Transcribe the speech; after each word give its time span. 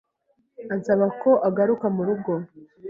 Ansaba 0.73 1.05
ko 1.21 1.31
agaruka 1.47 1.85
mu 1.95 2.01
rugo 2.07 2.33